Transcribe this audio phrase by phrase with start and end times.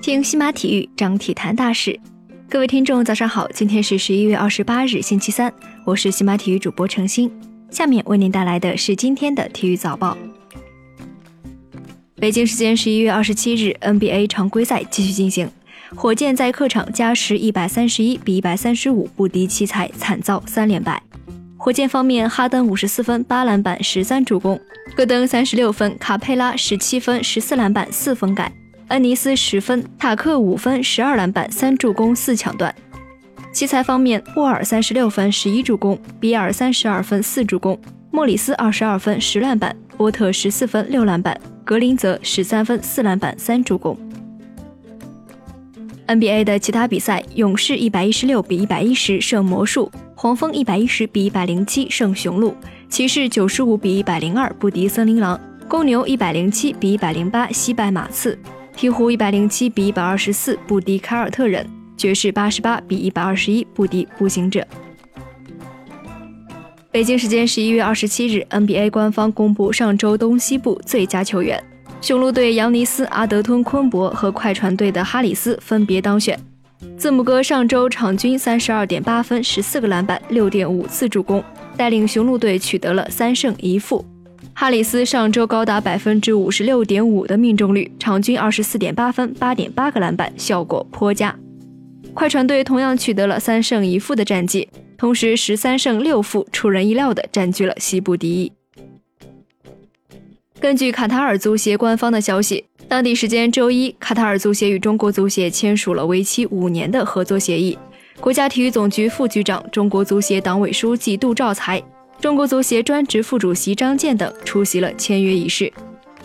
[0.00, 1.98] 听西马体育，张体坛大事。
[2.48, 5.52] 各位听众，早上好，今天是十一月二十八日，星期三，
[5.84, 7.30] 我是西马体育主播程鑫。
[7.70, 10.16] 下面为您带来的是今天的体育早报。
[12.16, 15.50] 北京时间十一月二十七日，NBA 常规赛继续进行，
[15.94, 21.02] 火箭在客场加时一百三十一比一百三十五不敌奇才，惨遭三连败。
[21.68, 24.56] 火箭方面，哈登五十四分、八篮板、十三助攻；
[24.96, 28.50] 戈登三十六分，卡佩拉十七分、十四篮板、四封盖。
[28.86, 32.74] 恩尼斯十分，塔克五分，十二篮板，三助攻，四抢断。
[33.52, 37.76] 奇才方面，沃尔三十六分，十一助攻；比尔三十二分，四助攻；
[38.10, 43.94] 莫里斯二十二分，十篮板；波特十四分，六篮板；格林则十三分，四篮板，三助攻。
[46.06, 52.52] NBA 的其他比赛，勇士一百一十六比一百一十胜魔术，黄蜂一百一十比一百零七胜雄鹿，
[52.88, 58.36] 骑士九十五比一百零二不敌森林狼，公牛一百零七比一百零八惜败马刺。
[58.76, 61.64] 鹈鹕一百零七比一百二十四不敌凯尔特人，
[61.96, 64.66] 爵士八十八比一百二十一不敌步行者。
[66.90, 71.62] 北京时间十一月二十七日，NBA 官方公布上周东西部最佳球员，
[72.00, 76.36] 雄鹿队扬尼斯、阿德吞、昆博和快船队的哈里斯分别当选。
[76.96, 81.42] 字母哥上周场均三十二点八分、十四个篮板、六点五次助攻，
[81.76, 84.04] 带领雄鹿队取得了三胜一负。
[84.54, 91.36] 哈里斯上周高达百分之五十六点五的命中率，场均二十四点八分、八点八个篮板，效果颇佳。
[92.14, 98.52] 快船队同样取得了三胜一负的战绩，同时十三胜六负出人意料的占据了西部第一。
[100.60, 107.78] 根据卡塔尔足协官方的消息，当地时间周一，卡塔尔足协与中国足协签署了为期五年的合作协议。
[108.18, 111.82] 国家体育总局副局长、中国足协党委书记杜兆才。
[112.18, 115.70] 中国足协专职副主席张健等出席了签约仪式。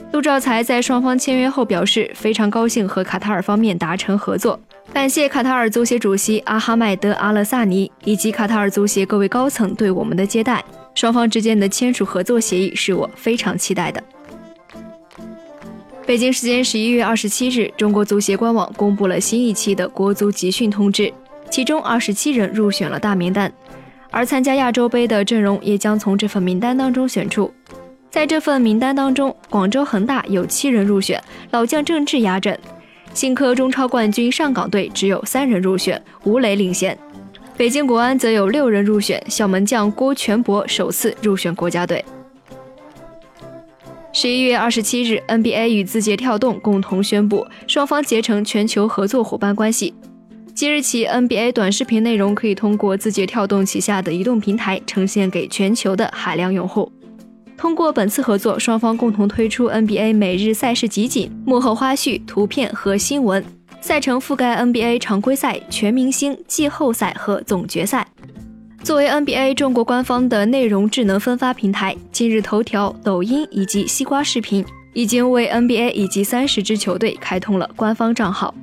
[0.10, 4.58] 杜兆才在双方签约后表示，非常高兴和卡塔尔方面达成合作，
[4.94, 10.64] 感谢卡塔尔足协主席阿哈迈德·阿勒萨尼以及卡塔尔足协各位高层对我们的接待。
[10.96, 14.02] 双方之间的签署合作协议是我非常期待的。
[16.06, 21.12] 北京时间十一月二十七日，中国足协官网公布了新一期的国足集训通知，
[21.50, 23.52] 其中二十七人入选了大名单。
[24.12, 27.52] 而参加亚洲杯的阵容也将从这份名单当中选出。
[28.12, 31.22] 在这份名单当中，广州恒大有七人入选，
[31.52, 32.54] 老将郑智压阵；
[33.14, 36.94] 新科中超冠军上港队只有三人入选，吴磊领衔；
[37.56, 42.04] 北京国安则有六人入选，小门将郭全博首次入选国家队。
[44.16, 49.92] 十一月二十七日，NBA 与字节跳动共同宣布，双方结成全球合作伙伴关系。
[50.54, 56.92] 即日起，NBA 短视频内容可以通过字节跳动旗下的移动平台呈现给全球的海量用户。
[57.58, 63.44] 通过本次合作，双方共同推出 NBA 每日赛事集锦、幕后花絮、图片和新闻。
[63.82, 68.08] 赛程覆盖 NBA 常规赛、全明星、季后赛和总决赛。
[68.84, 78.54] 作为 NBA 中国官方的内容智能分发平台，今日头条、抖音以及西瓜视频已经为 NBA 以及三十支球队开通了官方账号。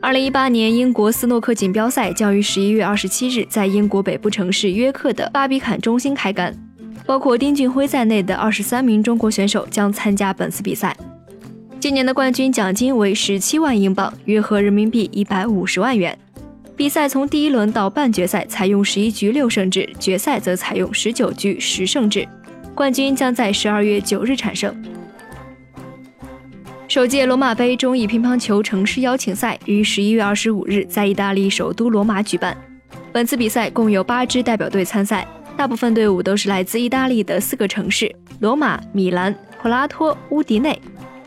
[0.00, 6.56] 二零一八年英国斯诺克锦标赛将于十一月二十七日在英国北部城市约克的巴比坎中心开杆，
[7.04, 10.96] 包括丁俊晖在内的二十三名中国选手将参加本次比赛。
[11.78, 16.18] 今年的冠军奖金为十七万英镑，约合人民币一百五十万元。
[16.76, 22.28] 比赛从第一轮到半决赛采用十一局六胜制，决赛则采用十九局十胜制，
[22.74, 24.76] 冠军将在十二月九日产生。
[26.86, 32.54] 首届罗马杯中意乒乓球城市邀请赛于十一月二十五日在意大利首都罗马举办。
[33.10, 35.26] 本次比赛共有八支代表队参赛，
[35.56, 40.78] 大部分队伍都是来自意大利的四个城市：罗马、米兰、普拉托、乌迪内。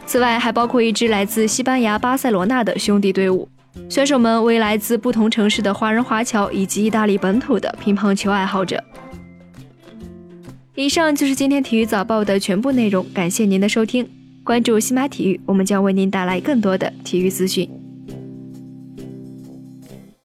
[0.06, 3.50] 此外，还包括一支来自西班牙巴塞罗那的兄弟队伍。
[3.90, 8.84] 选手们为来自不同城市的华人华侨以及意大利本土的乒乓球爱好者。
[10.76, 14.08] 以上就是今天体育早报的全部内容，感谢您的收听。
[14.44, 17.70] 关注西马体育，我们将为您带来更多的体育资讯。